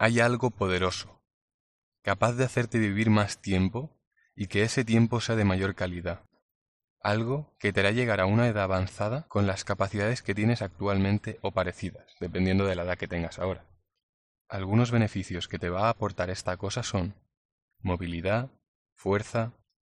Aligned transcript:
hay 0.00 0.18
algo 0.18 0.48
poderoso, 0.50 1.22
capaz 2.02 2.32
de 2.32 2.44
hacerte 2.44 2.78
vivir 2.78 3.10
más 3.10 3.42
tiempo 3.42 4.00
y 4.34 4.46
que 4.46 4.62
ese 4.62 4.82
tiempo 4.82 5.20
sea 5.20 5.36
de 5.36 5.44
mayor 5.44 5.74
calidad. 5.74 6.24
Algo 7.02 7.54
que 7.58 7.70
te 7.74 7.80
hará 7.80 7.90
llegar 7.90 8.18
a 8.20 8.24
una 8.24 8.48
edad 8.48 8.64
avanzada 8.64 9.28
con 9.28 9.46
las 9.46 9.62
capacidades 9.62 10.22
que 10.22 10.34
tienes 10.34 10.62
actualmente 10.62 11.38
o 11.42 11.52
parecidas, 11.52 12.06
dependiendo 12.18 12.64
de 12.64 12.76
la 12.76 12.84
edad 12.84 12.96
que 12.96 13.08
tengas 13.08 13.38
ahora. 13.38 13.66
Algunos 14.48 14.90
beneficios 14.90 15.48
que 15.48 15.58
te 15.58 15.68
va 15.68 15.88
a 15.88 15.90
aportar 15.90 16.30
esta 16.30 16.56
cosa 16.56 16.82
son 16.82 17.14
movilidad, 17.80 18.48
fuerza, 18.94 19.52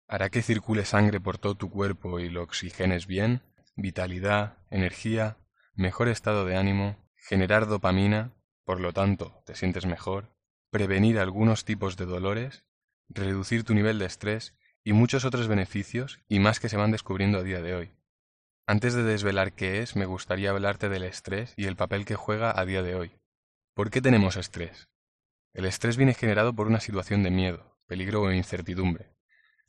hará 0.07 0.29
que 0.29 0.43
circule 0.43 0.84
sangre 0.84 1.18
por 1.18 1.39
todo 1.39 1.55
tu 1.55 1.71
cuerpo 1.71 2.21
y 2.21 2.29
lo 2.29 2.43
oxigenes 2.43 3.07
bien, 3.07 3.41
vitalidad, 3.75 4.59
energía, 4.68 5.39
mejor 5.73 6.09
estado 6.09 6.45
de 6.45 6.59
ánimo, 6.59 6.98
generar 7.16 7.66
dopamina, 7.66 8.34
por 8.64 8.80
lo 8.80 8.92
tanto 8.92 9.42
te 9.44 9.54
sientes 9.54 9.86
mejor, 9.86 10.34
prevenir 10.70 11.18
algunos 11.18 11.64
tipos 11.64 11.96
de 11.96 12.06
dolores, 12.06 12.64
reducir 13.09 13.64
tu 13.64 13.74
nivel 13.74 13.98
de 13.98 14.06
estrés 14.06 14.55
y 14.82 14.92
muchos 14.92 15.24
otros 15.24 15.48
beneficios 15.48 16.20
y 16.28 16.41
más 16.41 16.60
que 16.60 16.69
se 16.69 16.77
van 16.77 16.91
descubriendo 16.91 17.38
a 17.38 17.42
día 17.42 17.60
de 17.60 17.74
hoy. 17.74 17.95
Antes 18.66 18.95
de 18.95 19.02
desvelar 19.02 19.52
qué 19.52 19.82
es, 19.82 19.95
me 19.95 20.06
gustaría 20.06 20.50
hablarte 20.50 20.88
del 20.88 21.05
estrés 21.05 21.52
y 21.56 21.66
el 21.66 21.77
papel 21.77 22.05
que 22.05 22.16
juega 22.16 22.58
a 22.58 22.64
día 22.64 22.82
de 22.82 22.95
hoy. 22.95 23.12
¿Por 23.74 23.91
qué 23.91 24.00
tenemos 24.00 24.36
estrés? 24.36 24.88
El 25.52 25.66
estrés 25.66 25.96
viene 25.96 26.14
generado 26.14 26.55
por 26.55 26.66
una 26.66 26.80
situación 26.80 27.22
de 27.22 27.30
miedo, 27.30 27.78
peligro 27.86 28.22
o 28.22 28.33
incertidumbre. 28.33 29.14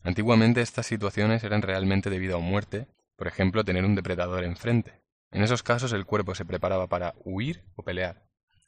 Antiguamente 0.02 0.62
estas 0.62 0.86
situaciones 0.86 1.44
eran 1.44 1.62
realmente 1.62 2.10
de 2.10 2.20
vida 2.20 2.38
o 2.38 2.42
muerte, 2.42 2.88
por 3.16 3.28
ejemplo 3.28 3.66
tener 3.66 3.84
un 3.84 3.96
depredador 3.96 4.44
enfrente. 4.44 5.02
En 5.32 5.44
esos 5.44 5.64
casos 5.64 5.92
el 5.92 6.06
cuerpo 6.06 6.36
se 6.36 6.46
preparaba 6.46 6.88
para 6.88 7.16
huir 7.24 7.64
o 7.76 7.84
pelear, 7.84 8.26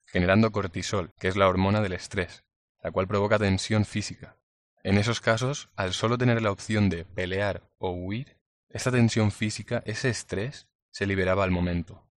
generando 0.07 0.51
cortisol, 0.51 1.13
que 1.19 1.27
es 1.27 1.35
la 1.35 1.47
hormona 1.47 1.81
del 1.81 1.93
estrés, 1.93 2.43
la 2.81 2.91
cual 2.91 3.07
provoca 3.07 3.37
tensión 3.37 3.85
física. 3.85 4.37
En 4.83 4.97
esos 4.97 5.21
casos, 5.21 5.69
al 5.75 5.93
solo 5.93 6.17
tener 6.17 6.41
la 6.41 6.51
opción 6.51 6.89
de 6.89 7.05
pelear 7.05 7.69
o 7.77 7.91
huir, 7.91 8.37
esa 8.69 8.91
tensión 8.91 9.31
física, 9.31 9.83
ese 9.85 10.09
estrés, 10.09 10.67
se 10.91 11.05
liberaba 11.05 11.43
al 11.43 11.51
momento. 11.51 12.09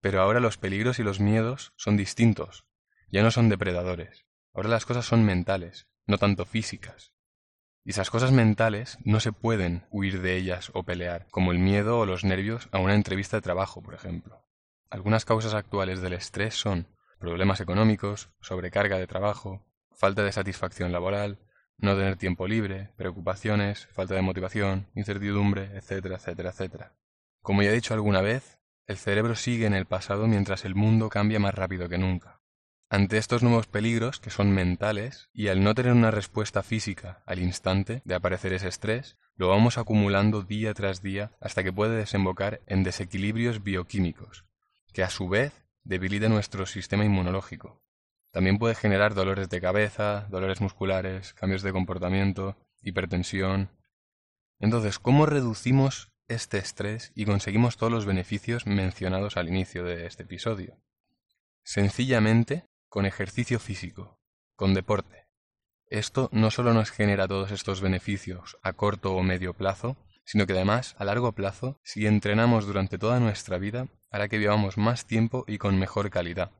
Pero 0.00 0.22
ahora 0.22 0.40
los 0.40 0.56
peligros 0.56 0.98
y 0.98 1.02
los 1.02 1.20
miedos 1.20 1.72
son 1.76 1.96
distintos, 1.96 2.64
ya 3.10 3.22
no 3.22 3.30
son 3.30 3.48
depredadores, 3.48 4.26
ahora 4.54 4.68
las 4.68 4.86
cosas 4.86 5.04
son 5.04 5.24
mentales, 5.24 5.86
no 6.06 6.18
tanto 6.18 6.46
físicas. 6.46 7.12
Y 7.84 7.90
esas 7.90 8.10
cosas 8.10 8.32
mentales 8.32 8.98
no 9.04 9.20
se 9.20 9.32
pueden 9.32 9.86
huir 9.90 10.20
de 10.20 10.36
ellas 10.36 10.70
o 10.74 10.84
pelear, 10.84 11.26
como 11.30 11.52
el 11.52 11.58
miedo 11.58 11.98
o 11.98 12.06
los 12.06 12.24
nervios 12.24 12.68
a 12.72 12.78
una 12.78 12.94
entrevista 12.94 13.36
de 13.36 13.42
trabajo, 13.42 13.82
por 13.82 13.94
ejemplo. 13.94 14.46
Algunas 14.90 15.24
causas 15.24 15.54
actuales 15.54 16.00
del 16.00 16.14
estrés 16.14 16.54
son 16.54 16.86
problemas 17.18 17.60
económicos, 17.60 18.30
sobrecarga 18.40 18.96
de 18.96 19.06
trabajo, 19.06 19.64
falta 19.92 20.22
de 20.22 20.32
satisfacción 20.32 20.92
laboral, 20.92 21.38
no 21.76 21.96
tener 21.96 22.16
tiempo 22.16 22.46
libre, 22.46 22.90
preocupaciones, 22.96 23.86
falta 23.92 24.14
de 24.14 24.22
motivación, 24.22 24.88
incertidumbre, 24.94 25.76
etcétera, 25.76 26.16
etcétera, 26.16 26.50
etcétera. 26.50 26.92
Como 27.42 27.62
ya 27.62 27.70
he 27.70 27.74
dicho 27.74 27.94
alguna 27.94 28.20
vez, 28.20 28.58
el 28.86 28.96
cerebro 28.96 29.36
sigue 29.36 29.66
en 29.66 29.74
el 29.74 29.86
pasado 29.86 30.26
mientras 30.26 30.64
el 30.64 30.74
mundo 30.74 31.08
cambia 31.08 31.38
más 31.38 31.54
rápido 31.54 31.88
que 31.88 31.98
nunca. 31.98 32.40
Ante 32.90 33.18
estos 33.18 33.42
nuevos 33.42 33.66
peligros, 33.66 34.18
que 34.18 34.30
son 34.30 34.50
mentales, 34.50 35.28
y 35.34 35.48
al 35.48 35.62
no 35.62 35.74
tener 35.74 35.92
una 35.92 36.10
respuesta 36.10 36.62
física 36.62 37.22
al 37.26 37.38
instante 37.38 38.00
de 38.06 38.14
aparecer 38.14 38.54
ese 38.54 38.68
estrés, 38.68 39.18
lo 39.36 39.48
vamos 39.48 39.76
acumulando 39.76 40.42
día 40.42 40.72
tras 40.72 41.02
día 41.02 41.32
hasta 41.38 41.62
que 41.62 41.72
puede 41.72 41.96
desembocar 41.96 42.62
en 42.66 42.82
desequilibrios 42.82 43.62
bioquímicos, 43.62 44.46
que 44.94 45.02
a 45.02 45.10
su 45.10 45.28
vez 45.28 45.67
debilita 45.88 46.28
nuestro 46.28 46.66
sistema 46.66 47.06
inmunológico. 47.06 47.82
También 48.30 48.58
puede 48.58 48.74
generar 48.74 49.14
dolores 49.14 49.48
de 49.48 49.60
cabeza, 49.60 50.26
dolores 50.28 50.60
musculares, 50.60 51.32
cambios 51.32 51.62
de 51.62 51.72
comportamiento, 51.72 52.58
hipertensión. 52.82 53.70
Entonces, 54.60 54.98
¿cómo 54.98 55.24
reducimos 55.24 56.12
este 56.28 56.58
estrés 56.58 57.10
y 57.14 57.24
conseguimos 57.24 57.78
todos 57.78 57.90
los 57.90 58.04
beneficios 58.04 58.66
mencionados 58.66 59.38
al 59.38 59.48
inicio 59.48 59.82
de 59.82 60.04
este 60.04 60.24
episodio? 60.24 60.78
Sencillamente 61.62 62.66
con 62.90 63.06
ejercicio 63.06 63.58
físico, 63.58 64.20
con 64.56 64.74
deporte. 64.74 65.26
Esto 65.86 66.28
no 66.32 66.50
solo 66.50 66.74
nos 66.74 66.90
genera 66.90 67.26
todos 67.26 67.50
estos 67.50 67.80
beneficios 67.80 68.58
a 68.62 68.74
corto 68.74 69.14
o 69.14 69.22
medio 69.22 69.54
plazo, 69.54 69.96
sino 70.26 70.46
que 70.46 70.52
además, 70.52 70.94
a 70.98 71.06
largo 71.06 71.32
plazo, 71.32 71.80
si 71.82 72.06
entrenamos 72.06 72.66
durante 72.66 72.98
toda 72.98 73.20
nuestra 73.20 73.56
vida, 73.56 73.88
hará 74.10 74.28
que 74.28 74.38
vivamos 74.38 74.78
más 74.78 75.06
tiempo 75.06 75.44
y 75.46 75.58
con 75.58 75.78
mejor 75.78 76.10
calidad. 76.10 76.52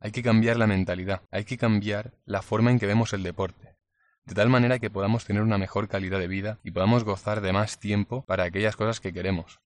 Hay 0.00 0.12
que 0.12 0.22
cambiar 0.22 0.56
la 0.56 0.66
mentalidad, 0.66 1.22
hay 1.30 1.44
que 1.44 1.58
cambiar 1.58 2.14
la 2.24 2.42
forma 2.42 2.70
en 2.70 2.78
que 2.78 2.86
vemos 2.86 3.12
el 3.12 3.22
deporte, 3.22 3.76
de 4.24 4.34
tal 4.34 4.48
manera 4.48 4.78
que 4.78 4.90
podamos 4.90 5.24
tener 5.24 5.42
una 5.42 5.58
mejor 5.58 5.88
calidad 5.88 6.18
de 6.18 6.28
vida 6.28 6.58
y 6.62 6.70
podamos 6.70 7.04
gozar 7.04 7.40
de 7.40 7.52
más 7.52 7.78
tiempo 7.78 8.24
para 8.26 8.44
aquellas 8.44 8.76
cosas 8.76 9.00
que 9.00 9.12
queremos. 9.12 9.60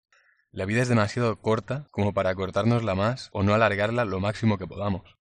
La 0.50 0.65
vida 0.65 0.83
es 0.83 0.89
demasiado 0.89 1.41
corta 1.41 1.87
como 1.91 2.15
para 2.15 2.34
cortárnosla 2.34 2.95
más 2.95 3.28
o 3.33 3.43
no 3.43 3.55
alargarla 3.55 4.05
lo 4.05 4.21
máximo 4.21 4.56
que 4.56 4.66
podamos. 4.66 5.19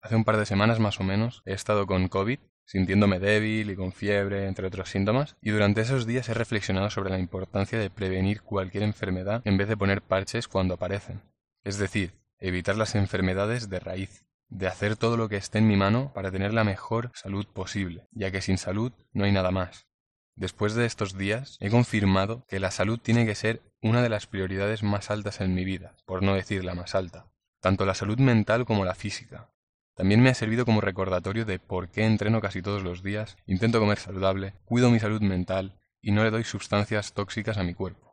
Hace 0.00 0.16
un 0.16 0.24
par 0.24 0.36
de 0.36 0.46
semanas 0.46 0.80
más 0.80 0.98
o 0.98 1.04
menos 1.04 1.42
he 1.44 1.52
estado 1.52 1.86
con 1.86 2.08
COVID, 2.08 2.40
sintiéndome 2.64 3.18
débil 3.18 3.70
y 3.70 3.76
con 3.76 3.92
fiebre, 3.92 4.46
entre 4.46 4.66
otros 4.66 4.88
síntomas, 4.90 5.36
y 5.40 5.50
durante 5.50 5.82
esos 5.82 6.06
días 6.06 6.28
he 6.28 6.34
reflexionado 6.34 6.90
sobre 6.90 7.10
la 7.10 7.18
importancia 7.18 7.78
de 7.78 7.90
prevenir 7.90 8.42
cualquier 8.42 8.82
enfermedad 8.82 9.42
en 9.44 9.58
vez 9.58 9.68
de 9.68 9.76
poner 9.76 10.02
parches 10.02 10.48
cuando 10.48 10.74
aparecen. 10.74 11.31
Es 11.64 11.78
decir, 11.78 12.14
evitar 12.38 12.76
las 12.76 12.94
enfermedades 12.94 13.68
de 13.68 13.80
raíz, 13.80 14.24
de 14.48 14.66
hacer 14.66 14.96
todo 14.96 15.16
lo 15.16 15.28
que 15.28 15.36
esté 15.36 15.58
en 15.58 15.68
mi 15.68 15.76
mano 15.76 16.12
para 16.14 16.30
tener 16.30 16.52
la 16.52 16.64
mejor 16.64 17.10
salud 17.14 17.46
posible, 17.46 18.06
ya 18.12 18.30
que 18.30 18.42
sin 18.42 18.58
salud 18.58 18.92
no 19.12 19.24
hay 19.24 19.32
nada 19.32 19.50
más. 19.50 19.86
Después 20.34 20.74
de 20.74 20.86
estos 20.86 21.16
días, 21.16 21.56
he 21.60 21.70
confirmado 21.70 22.44
que 22.48 22.60
la 22.60 22.70
salud 22.70 22.98
tiene 22.98 23.26
que 23.26 23.34
ser 23.34 23.62
una 23.80 24.02
de 24.02 24.08
las 24.08 24.26
prioridades 24.26 24.82
más 24.82 25.10
altas 25.10 25.40
en 25.40 25.54
mi 25.54 25.64
vida, 25.64 25.96
por 26.06 26.22
no 26.22 26.34
decir 26.34 26.64
la 26.64 26.74
más 26.74 26.94
alta, 26.94 27.30
tanto 27.60 27.84
la 27.84 27.94
salud 27.94 28.18
mental 28.18 28.64
como 28.64 28.84
la 28.84 28.94
física, 28.94 29.52
también 29.94 30.22
me 30.22 30.30
ha 30.30 30.34
servido 30.34 30.64
como 30.64 30.80
recordatorio 30.80 31.44
de 31.44 31.58
por 31.58 31.90
qué 31.90 32.04
entreno 32.04 32.40
casi 32.40 32.62
todos 32.62 32.82
los 32.82 33.02
días, 33.02 33.36
intento 33.46 33.78
comer 33.78 33.98
saludable, 33.98 34.54
cuido 34.64 34.90
mi 34.90 34.98
salud 34.98 35.20
mental 35.20 35.78
y 36.00 36.12
no 36.12 36.24
le 36.24 36.30
doy 36.30 36.44
sustancias 36.44 37.12
tóxicas 37.12 37.58
a 37.58 37.62
mi 37.62 37.74
cuerpo. 37.74 38.11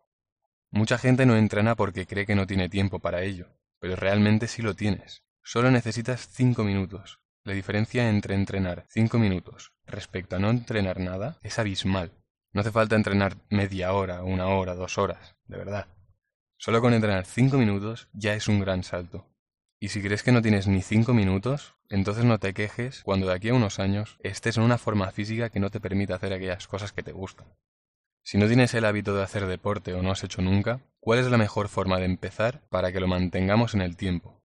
Mucha 0.71 0.99
gente 0.99 1.25
no 1.25 1.35
entrena 1.35 1.75
porque 1.75 2.05
cree 2.05 2.27
que 2.27 2.35
no 2.35 2.45
tiene 2.45 2.69
tiempo 2.69 2.99
para 2.99 3.23
ello, 3.23 3.47
pero 3.79 3.95
realmente 3.95 4.47
sí 4.47 4.61
lo 4.61 4.75
tienes. 4.75 5.23
Solo 5.43 5.71
necesitas 5.71 6.27
cinco 6.31 6.63
minutos. 6.63 7.19
La 7.43 7.53
diferencia 7.53 8.07
entre 8.07 8.35
entrenar 8.35 8.85
cinco 8.87 9.17
minutos 9.17 9.73
respecto 9.87 10.35
a 10.35 10.39
no 10.39 10.51
entrenar 10.51 10.99
nada 10.99 11.39
es 11.41 11.57
abismal. 11.57 12.11
No 12.53 12.61
hace 12.61 12.71
falta 12.71 12.95
entrenar 12.95 13.37
media 13.49 13.93
hora, 13.93 14.23
una 14.23 14.47
hora, 14.47 14.75
dos 14.75 14.99
horas, 14.99 15.35
de 15.45 15.57
verdad. 15.57 15.87
Solo 16.57 16.81
con 16.81 16.93
entrenar 16.93 17.25
cinco 17.25 17.57
minutos 17.57 18.07
ya 18.13 18.35
es 18.35 18.47
un 18.47 18.59
gran 18.59 18.83
salto. 18.83 19.25
Y 19.79 19.89
si 19.89 20.03
crees 20.03 20.21
que 20.21 20.31
no 20.31 20.41
tienes 20.41 20.67
ni 20.67 20.81
cinco 20.83 21.13
minutos, 21.13 21.75
entonces 21.87 22.25
no 22.25 22.37
te 22.37 22.53
quejes 22.53 23.01
cuando 23.03 23.27
de 23.27 23.33
aquí 23.33 23.49
a 23.49 23.53
unos 23.53 23.79
años 23.79 24.17
estés 24.21 24.57
en 24.57 24.63
una 24.63 24.77
forma 24.77 25.09
física 25.11 25.49
que 25.49 25.59
no 25.59 25.71
te 25.71 25.79
permita 25.79 26.15
hacer 26.15 26.33
aquellas 26.33 26.67
cosas 26.67 26.91
que 26.91 27.01
te 27.01 27.13
gustan. 27.13 27.47
Si 28.29 28.37
no 28.37 28.45
tienes 28.45 28.75
el 28.75 28.85
hábito 28.85 29.15
de 29.15 29.23
hacer 29.23 29.47
deporte 29.47 29.95
o 29.95 30.03
no 30.03 30.11
has 30.11 30.23
hecho 30.23 30.43
nunca, 30.43 30.81
¿cuál 30.99 31.17
es 31.17 31.31
la 31.31 31.39
mejor 31.39 31.67
forma 31.67 31.97
de 31.97 32.05
empezar 32.05 32.61
para 32.69 32.91
que 32.91 32.99
lo 32.99 33.07
mantengamos 33.07 33.73
en 33.73 33.81
el 33.81 33.97
tiempo? 33.97 34.43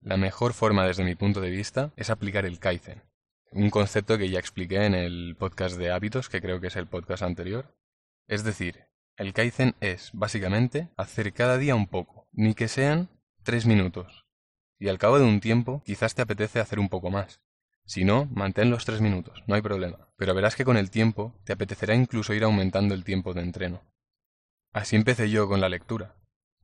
La 0.00 0.16
mejor 0.16 0.52
forma 0.52 0.86
desde 0.86 1.02
mi 1.02 1.16
punto 1.16 1.40
de 1.40 1.50
vista 1.50 1.92
es 1.96 2.10
aplicar 2.10 2.46
el 2.46 2.60
Kaizen, 2.60 3.02
un 3.50 3.70
concepto 3.70 4.18
que 4.18 4.30
ya 4.30 4.38
expliqué 4.38 4.84
en 4.84 4.94
el 4.94 5.34
podcast 5.36 5.76
de 5.76 5.90
hábitos, 5.90 6.28
que 6.28 6.40
creo 6.40 6.60
que 6.60 6.68
es 6.68 6.76
el 6.76 6.86
podcast 6.86 7.24
anterior. 7.24 7.76
Es 8.28 8.44
decir, 8.44 8.84
el 9.16 9.32
Kaizen 9.32 9.74
es, 9.80 10.10
básicamente, 10.12 10.90
hacer 10.96 11.32
cada 11.32 11.58
día 11.58 11.74
un 11.74 11.88
poco, 11.88 12.28
ni 12.30 12.54
que 12.54 12.68
sean 12.68 13.08
tres 13.42 13.66
minutos, 13.66 14.28
y 14.78 14.86
al 14.86 14.98
cabo 14.98 15.18
de 15.18 15.24
un 15.24 15.40
tiempo 15.40 15.82
quizás 15.84 16.14
te 16.14 16.22
apetece 16.22 16.60
hacer 16.60 16.78
un 16.78 16.88
poco 16.88 17.10
más. 17.10 17.40
Si 17.86 18.04
no, 18.04 18.26
mantén 18.32 18.70
los 18.70 18.84
tres 18.84 19.00
minutos, 19.00 19.42
no 19.46 19.54
hay 19.54 19.62
problema, 19.62 20.08
pero 20.16 20.34
verás 20.34 20.56
que 20.56 20.64
con 20.64 20.76
el 20.76 20.90
tiempo 20.90 21.34
te 21.44 21.52
apetecerá 21.52 21.94
incluso 21.94 22.32
ir 22.32 22.44
aumentando 22.44 22.94
el 22.94 23.04
tiempo 23.04 23.34
de 23.34 23.42
entreno. 23.42 23.82
Así 24.72 24.96
empecé 24.96 25.30
yo 25.30 25.48
con 25.48 25.60
la 25.60 25.68
lectura. 25.68 26.16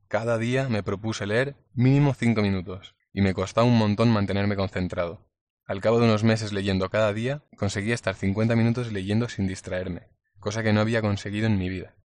Cada 0.07 0.37
día 0.37 0.67
me 0.67 0.83
propuse 0.83 1.25
leer 1.27 1.55
mínimo 1.73 2.13
cinco 2.13 2.41
minutos, 2.41 2.95
y 3.13 3.21
me 3.21 3.33
costaba 3.33 3.67
un 3.67 3.77
montón 3.77 4.09
mantenerme 4.09 4.55
concentrado. 4.55 5.27
Al 5.65 5.79
cabo 5.79 5.99
de 5.99 6.05
unos 6.05 6.23
meses 6.23 6.53
leyendo 6.53 6.89
cada 6.89 7.13
día, 7.13 7.43
conseguí 7.55 7.91
estar 7.91 8.15
50 8.15 8.55
minutos 8.55 8.91
leyendo 8.91 9.29
sin 9.29 9.47
distraerme, 9.47 10.07
cosa 10.39 10.63
que 10.63 10.73
no 10.73 10.81
había 10.81 11.01
conseguido 11.01 11.45
en 11.45 11.57
mi 11.57 11.69
vida. 11.69 11.95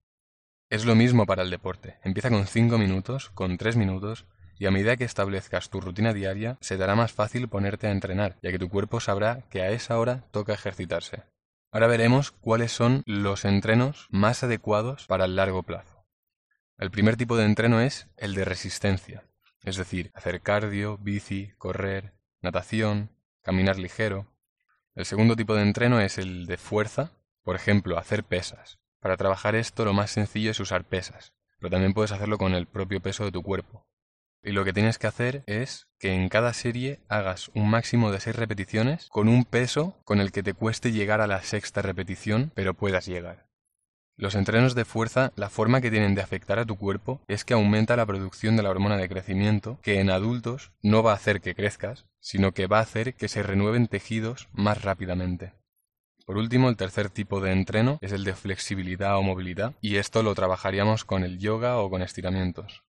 Es 0.69 0.85
lo 0.85 0.95
mismo 0.95 1.25
para 1.25 1.43
el 1.43 1.49
deporte. 1.49 1.97
Empieza 2.03 2.29
con 2.29 2.45
cinco 2.45 2.77
minutos, 2.77 3.29
con 3.29 3.57
tres 3.57 3.75
minutos, 3.77 4.25
y 4.59 4.65
a 4.65 4.71
medida 4.71 4.97
que 4.97 5.03
establezcas 5.03 5.69
tu 5.69 5.81
rutina 5.81 6.13
diaria, 6.13 6.57
se 6.61 6.77
te 6.77 6.83
hará 6.83 6.95
más 6.95 7.11
fácil 7.11 7.47
ponerte 7.47 7.87
a 7.87 7.91
entrenar, 7.91 8.37
ya 8.41 8.51
que 8.51 8.59
tu 8.59 8.69
cuerpo 8.69 8.99
sabrá 8.99 9.43
que 9.49 9.61
a 9.61 9.69
esa 9.71 9.97
hora 9.99 10.23
toca 10.31 10.53
ejercitarse. 10.53 11.23
Ahora 11.71 11.87
veremos 11.87 12.31
cuáles 12.31 12.71
son 12.71 13.03
los 13.05 13.45
entrenos 13.45 14.07
más 14.09 14.43
adecuados 14.43 15.05
para 15.05 15.25
el 15.25 15.35
largo 15.35 15.63
plazo. 15.63 16.05
El 16.77 16.91
primer 16.91 17.17
tipo 17.17 17.37
de 17.37 17.45
entreno 17.45 17.81
es 17.81 18.07
el 18.17 18.35
de 18.35 18.45
resistencia, 18.45 19.23
es 19.63 19.77
decir, 19.77 20.11
hacer 20.13 20.41
cardio, 20.41 20.97
bici, 20.97 21.51
correr, 21.57 22.13
natación, 22.41 23.09
caminar 23.41 23.77
ligero. 23.77 24.27
El 24.95 25.05
segundo 25.05 25.35
tipo 25.35 25.55
de 25.55 25.63
entreno 25.63 25.99
es 25.99 26.17
el 26.17 26.45
de 26.45 26.57
fuerza, 26.57 27.11
por 27.43 27.55
ejemplo, 27.55 27.97
hacer 27.97 28.23
pesas. 28.23 28.79
Para 28.99 29.17
trabajar 29.17 29.55
esto 29.55 29.85
lo 29.85 29.93
más 29.93 30.11
sencillo 30.11 30.51
es 30.51 30.59
usar 30.59 30.85
pesas, 30.85 31.33
pero 31.59 31.69
también 31.69 31.93
puedes 31.93 32.11
hacerlo 32.11 32.37
con 32.37 32.53
el 32.53 32.67
propio 32.67 33.01
peso 33.01 33.25
de 33.25 33.31
tu 33.31 33.43
cuerpo. 33.43 33.87
Y 34.43 34.51
lo 34.51 34.63
que 34.63 34.73
tienes 34.73 34.97
que 34.97 35.07
hacer 35.07 35.43
es 35.47 35.87
que 35.99 36.13
en 36.13 36.29
cada 36.29 36.53
serie 36.53 36.99
hagas 37.09 37.49
un 37.53 37.69
máximo 37.69 38.11
de 38.11 38.19
6 38.19 38.35
repeticiones 38.35 39.07
con 39.09 39.27
un 39.27 39.45
peso 39.45 39.97
con 40.03 40.19
el 40.19 40.31
que 40.31 40.43
te 40.43 40.53
cueste 40.53 40.91
llegar 40.91 41.21
a 41.21 41.27
la 41.27 41.41
sexta 41.41 41.81
repetición, 41.81 42.51
pero 42.55 42.73
puedas 42.73 43.05
llegar. 43.05 43.47
Los 44.19 44.33
entrenos 44.33 44.73
de 44.73 44.83
fuerza, 44.83 45.31
la 45.35 45.51
forma 45.51 45.79
que 45.79 45.91
tienen 45.91 46.15
de 46.15 46.23
afectar 46.23 46.57
a 46.57 46.65
tu 46.65 46.75
cuerpo 46.75 47.21
es 47.27 47.45
que 47.45 47.53
aumenta 47.53 47.95
la 47.95 48.05
producción 48.07 48.57
de 48.57 48.63
la 48.63 48.71
hormona 48.71 48.97
de 48.97 49.07
crecimiento, 49.07 49.79
que 49.83 49.99
en 49.99 50.09
adultos 50.09 50.71
no 50.81 51.03
va 51.03 51.11
a 51.11 51.15
hacer 51.15 51.39
que 51.39 51.53
crezcas, 51.53 52.07
sino 52.19 52.51
que 52.51 52.65
va 52.65 52.79
a 52.79 52.81
hacer 52.81 53.13
que 53.13 53.27
se 53.27 53.43
renueven 53.43 53.87
tejidos 53.87 54.49
más 54.53 54.81
rápidamente. 54.81 55.53
Por 56.25 56.37
último, 56.37 56.67
el 56.67 56.77
tercer 56.77 57.11
tipo 57.11 57.41
de 57.41 57.51
entreno 57.51 57.99
es 58.01 58.11
el 58.11 58.23
de 58.23 58.33
flexibilidad 58.33 59.17
o 59.17 59.21
movilidad, 59.21 59.75
y 59.81 59.97
esto 59.97 60.23
lo 60.23 60.33
trabajaríamos 60.33 61.05
con 61.05 61.23
el 61.23 61.37
yoga 61.37 61.77
o 61.77 61.89
con 61.91 62.01
estiramientos. 62.01 62.86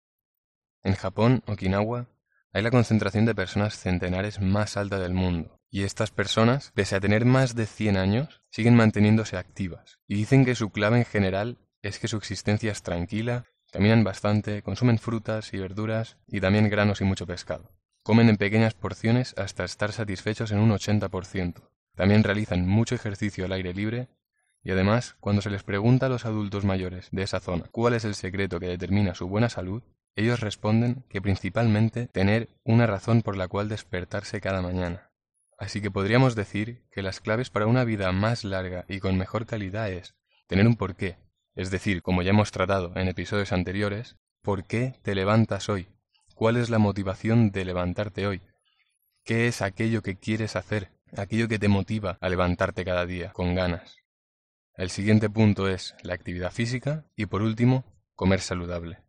En 0.84 0.96
Japón, 0.96 1.44
Okinawa, 1.48 2.08
hay 2.54 2.64
la 2.64 2.72
concentración 2.72 3.26
de 3.26 3.36
personas 3.36 3.78
centenares 3.78 4.40
más 4.40 4.78
alta 4.78 5.00
del 5.00 5.14
mundo, 5.14 5.60
y 5.70 5.84
estas 5.84 6.12
personas, 6.12 6.72
pese 6.74 6.96
a 6.96 7.00
tener 7.00 7.26
más 7.26 7.56
de 7.56 7.66
100 7.66 7.98
años, 7.98 8.42
siguen 8.50 8.76
manteniéndose 8.76 9.38
activas, 9.38 10.00
y 10.08 10.16
dicen 10.16 10.46
que 10.46 10.56
su 10.56 10.70
clave 10.70 10.98
en 10.98 11.06
general 11.06 11.58
es 11.82 12.00
que 12.00 12.08
su 12.08 12.18
existencia 12.18 12.72
es 12.72 12.84
tranquila, 12.84 13.46
caminan 13.72 14.04
bastante, 14.04 14.62
consumen 14.62 14.98
frutas 14.98 15.54
y 15.54 15.58
verduras, 15.58 16.18
y 16.28 16.40
también 16.40 16.70
granos 16.70 17.02
y 17.02 17.04
mucho 17.04 17.28
pescado. 17.28 17.72
Comen 18.04 18.30
en 18.30 18.38
pequeñas 18.38 18.74
porciones 18.74 19.34
hasta 19.38 19.66
estar 19.66 19.92
satisfechos 19.92 20.52
en 20.52 20.60
un 20.60 20.72
80%. 20.72 21.70
También 21.94 22.24
realizan 22.24 22.66
mucho 22.66 22.96
ejercicio 22.96 23.44
al 23.44 23.52
aire 23.52 23.74
libre 23.74 24.08
y 24.64 24.72
además, 24.72 25.16
cuando 25.20 25.42
se 25.42 25.50
les 25.50 25.64
pregunta 25.64 26.06
a 26.06 26.10
los 26.10 26.26
adultos 26.26 26.64
mayores 26.64 27.10
de 27.12 27.24
esa 27.24 27.40
zona 27.40 27.66
cuál 27.72 27.94
es 27.94 28.06
el 28.06 28.16
secreto 28.16 28.60
que 28.60 28.68
determina 28.68 29.16
su 29.16 29.28
buena 29.28 29.50
salud, 29.50 29.84
ellos 30.18 30.40
responden 30.40 31.06
que 31.10 31.22
principalmente 31.22 32.08
tener 32.08 32.50
una 32.64 32.88
razón 32.88 33.22
por 33.22 33.38
la 33.38 33.48
cual 33.48 33.70
despertarse 33.70 34.42
cada 34.42 34.64
mañana. 34.64 35.12
Así 35.60 35.80
que 35.80 35.92
podríamos 35.92 36.36
decir 36.36 36.84
que 36.92 37.04
las 37.04 37.22
claves 37.22 37.52
para 37.52 37.68
una 37.68 37.84
vida 37.84 38.12
más 38.12 38.44
larga 38.44 38.84
y 38.90 39.00
con 39.00 39.18
mejor 39.18 39.46
calidad 39.46 39.92
es 39.92 40.16
tener 40.48 40.66
un 40.66 40.76
porqué, 40.76 41.18
es 41.56 41.70
decir, 41.70 42.02
como 42.02 42.24
ya 42.24 42.32
hemos 42.32 42.52
tratado 42.52 42.92
en 42.96 43.08
episodios 43.08 43.52
anteriores, 43.52 44.18
¿por 44.42 44.66
qué 44.66 44.96
te 45.04 45.14
levantas 45.14 45.70
hoy? 45.70 45.88
¿Cuál 46.34 46.58
es 46.58 46.72
la 46.72 46.80
motivación 46.80 47.52
de 47.52 47.66
levantarte 47.66 48.26
hoy? 48.26 48.42
¿Qué 49.24 49.48
es 49.48 49.62
aquello 49.62 50.02
que 50.02 50.18
quieres 50.18 50.56
hacer? 50.56 50.92
Aquello 51.16 51.48
que 51.48 51.60
te 51.60 51.68
motiva 51.68 52.18
a 52.22 52.30
levantarte 52.30 52.84
cada 52.84 53.06
día, 53.06 53.32
con 53.34 53.54
ganas. 53.54 53.98
El 54.76 54.90
siguiente 54.90 55.30
punto 55.30 55.68
es 55.68 55.96
la 56.02 56.14
actividad 56.14 56.52
física 56.52 57.06
y 57.16 57.28
por 57.28 57.42
último, 57.42 57.86
comer 58.16 58.42
saludable. 58.42 59.07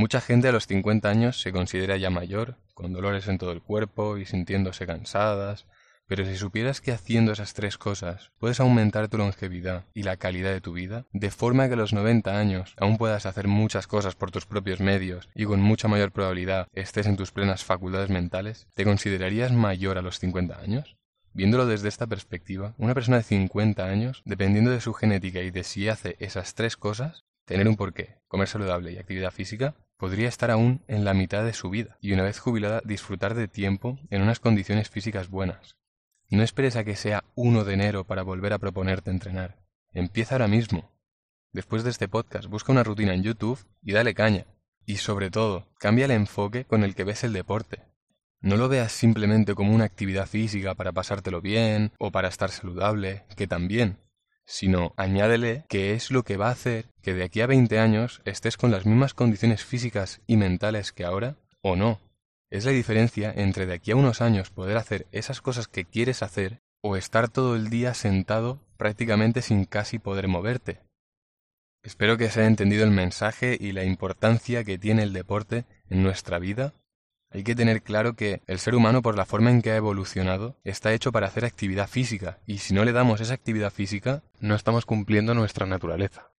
Mucha 0.00 0.22
gente 0.22 0.48
a 0.48 0.52
los 0.52 0.66
50 0.66 1.10
años 1.10 1.42
se 1.42 1.52
considera 1.52 1.98
ya 1.98 2.08
mayor, 2.08 2.56
con 2.72 2.94
dolores 2.94 3.28
en 3.28 3.36
todo 3.36 3.52
el 3.52 3.60
cuerpo 3.60 4.16
y 4.16 4.24
sintiéndose 4.24 4.86
cansadas, 4.86 5.66
pero 6.06 6.24
si 6.24 6.38
supieras 6.38 6.80
que 6.80 6.92
haciendo 6.92 7.32
esas 7.32 7.52
tres 7.52 7.76
cosas 7.76 8.32
puedes 8.38 8.60
aumentar 8.60 9.08
tu 9.08 9.18
longevidad 9.18 9.84
y 9.92 10.04
la 10.04 10.16
calidad 10.16 10.52
de 10.52 10.62
tu 10.62 10.72
vida, 10.72 11.04
de 11.12 11.30
forma 11.30 11.68
que 11.68 11.74
a 11.74 11.76
los 11.76 11.92
90 11.92 12.38
años 12.38 12.74
aún 12.78 12.96
puedas 12.96 13.26
hacer 13.26 13.46
muchas 13.46 13.86
cosas 13.86 14.14
por 14.14 14.30
tus 14.30 14.46
propios 14.46 14.80
medios 14.80 15.28
y 15.34 15.44
con 15.44 15.60
mucha 15.60 15.86
mayor 15.86 16.12
probabilidad 16.12 16.66
estés 16.72 17.06
en 17.06 17.18
tus 17.18 17.30
plenas 17.30 17.62
facultades 17.62 18.08
mentales, 18.08 18.68
¿te 18.74 18.84
considerarías 18.84 19.52
mayor 19.52 19.98
a 19.98 20.02
los 20.02 20.18
50 20.18 20.58
años? 20.60 20.96
Viéndolo 21.34 21.66
desde 21.66 21.88
esta 21.88 22.06
perspectiva, 22.06 22.74
una 22.78 22.94
persona 22.94 23.18
de 23.18 23.24
50 23.24 23.84
años, 23.84 24.22
dependiendo 24.24 24.70
de 24.70 24.80
su 24.80 24.94
genética 24.94 25.40
y 25.40 25.50
de 25.50 25.62
si 25.62 25.90
hace 25.90 26.16
esas 26.20 26.54
tres 26.54 26.78
cosas, 26.78 27.26
tener 27.44 27.68
un 27.68 27.76
porqué, 27.76 28.16
comer 28.28 28.48
saludable 28.48 28.92
y 28.92 28.96
actividad 28.96 29.30
física, 29.30 29.74
podría 30.00 30.28
estar 30.28 30.50
aún 30.50 30.82
en 30.88 31.04
la 31.04 31.12
mitad 31.12 31.44
de 31.44 31.52
su 31.52 31.68
vida 31.68 31.98
y 32.00 32.14
una 32.14 32.22
vez 32.22 32.38
jubilada 32.38 32.80
disfrutar 32.86 33.34
de 33.34 33.48
tiempo 33.48 33.98
en 34.08 34.22
unas 34.22 34.40
condiciones 34.40 34.88
físicas 34.88 35.28
buenas. 35.28 35.76
No 36.30 36.42
esperes 36.42 36.76
a 36.76 36.84
que 36.84 36.96
sea 36.96 37.24
1 37.34 37.64
de 37.64 37.74
enero 37.74 38.04
para 38.06 38.22
volver 38.22 38.54
a 38.54 38.58
proponerte 38.58 39.10
entrenar. 39.10 39.58
Empieza 39.92 40.36
ahora 40.36 40.48
mismo. 40.48 40.90
Después 41.52 41.84
de 41.84 41.90
este 41.90 42.08
podcast, 42.08 42.46
busca 42.46 42.72
una 42.72 42.82
rutina 42.82 43.12
en 43.12 43.22
YouTube 43.22 43.62
y 43.82 43.92
dale 43.92 44.14
caña. 44.14 44.46
Y 44.86 44.96
sobre 44.96 45.30
todo, 45.30 45.66
cambia 45.78 46.06
el 46.06 46.12
enfoque 46.12 46.64
con 46.64 46.82
el 46.82 46.94
que 46.94 47.04
ves 47.04 47.22
el 47.24 47.34
deporte. 47.34 47.82
No 48.40 48.56
lo 48.56 48.70
veas 48.70 48.92
simplemente 48.92 49.54
como 49.54 49.74
una 49.74 49.84
actividad 49.84 50.26
física 50.26 50.74
para 50.74 50.92
pasártelo 50.92 51.42
bien 51.42 51.92
o 51.98 52.10
para 52.10 52.28
estar 52.28 52.50
saludable, 52.50 53.24
que 53.36 53.46
también, 53.46 53.98
sino 54.50 54.94
añádele 54.96 55.64
que 55.68 55.94
es 55.94 56.10
lo 56.10 56.24
que 56.24 56.36
va 56.36 56.48
a 56.48 56.52
hacer 56.52 56.86
que 57.02 57.14
de 57.14 57.22
aquí 57.22 57.40
a 57.40 57.46
20 57.46 57.78
años 57.78 58.20
estés 58.24 58.56
con 58.56 58.72
las 58.72 58.84
mismas 58.84 59.14
condiciones 59.14 59.64
físicas 59.64 60.22
y 60.26 60.36
mentales 60.36 60.90
que 60.92 61.04
ahora 61.04 61.36
o 61.62 61.76
no. 61.76 62.00
Es 62.50 62.64
la 62.64 62.72
diferencia 62.72 63.32
entre 63.32 63.66
de 63.66 63.74
aquí 63.74 63.92
a 63.92 63.96
unos 63.96 64.20
años 64.20 64.50
poder 64.50 64.76
hacer 64.76 65.06
esas 65.12 65.40
cosas 65.40 65.68
que 65.68 65.84
quieres 65.84 66.24
hacer 66.24 66.58
o 66.82 66.96
estar 66.96 67.28
todo 67.28 67.54
el 67.54 67.70
día 67.70 67.94
sentado 67.94 68.58
prácticamente 68.76 69.40
sin 69.40 69.66
casi 69.66 70.00
poder 70.00 70.26
moverte. 70.26 70.80
Espero 71.84 72.18
que 72.18 72.28
se 72.28 72.40
haya 72.40 72.48
entendido 72.48 72.82
el 72.82 72.90
mensaje 72.90 73.56
y 73.58 73.70
la 73.70 73.84
importancia 73.84 74.64
que 74.64 74.78
tiene 74.78 75.04
el 75.04 75.12
deporte 75.12 75.64
en 75.90 76.02
nuestra 76.02 76.40
vida 76.40 76.74
hay 77.32 77.44
que 77.44 77.54
tener 77.54 77.82
claro 77.82 78.16
que 78.16 78.42
el 78.46 78.58
ser 78.58 78.74
humano, 78.74 79.02
por 79.02 79.16
la 79.16 79.24
forma 79.24 79.50
en 79.50 79.62
que 79.62 79.70
ha 79.70 79.76
evolucionado, 79.76 80.56
está 80.64 80.92
hecho 80.92 81.12
para 81.12 81.28
hacer 81.28 81.44
actividad 81.44 81.88
física, 81.88 82.38
y 82.44 82.58
si 82.58 82.74
no 82.74 82.84
le 82.84 82.92
damos 82.92 83.20
esa 83.20 83.34
actividad 83.34 83.72
física, 83.72 84.24
no 84.40 84.56
estamos 84.56 84.84
cumpliendo 84.84 85.32
nuestra 85.34 85.64
naturaleza. 85.64 86.32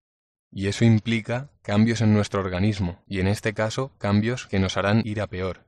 Y 0.52 0.68
eso 0.68 0.84
implica 0.84 1.50
cambios 1.62 2.02
en 2.02 2.14
nuestro 2.14 2.42
organismo, 2.42 3.02
y 3.08 3.22
en 3.22 3.28
este 3.28 3.54
caso, 3.54 3.94
cambios 3.98 4.48
que 4.48 4.60
nos 4.60 4.76
harán 4.76 5.02
ir 5.06 5.22
a 5.22 5.28
peor. 5.28 5.66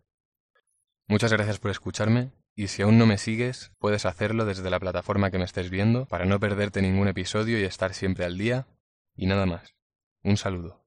Muchas 1.08 1.32
gracias 1.32 1.58
por 1.58 1.72
escucharme, 1.72 2.32
y 2.54 2.68
si 2.68 2.82
aún 2.82 2.98
no 2.98 3.06
me 3.06 3.18
sigues, 3.18 3.72
puedes 3.80 4.06
hacerlo 4.06 4.44
desde 4.44 4.70
la 4.70 4.80
plataforma 4.80 5.32
que 5.32 5.38
me 5.38 5.46
estés 5.46 5.70
viendo, 5.70 6.06
para 6.06 6.26
no 6.26 6.38
perderte 6.40 6.82
ningún 6.82 7.08
episodio 7.08 7.58
y 7.60 7.64
estar 7.64 7.94
siempre 7.94 8.26
al 8.26 8.38
día, 8.38 8.68
y 9.16 9.26
nada 9.28 9.46
más. 9.46 9.74
Un 10.22 10.36
saludo. 10.36 10.83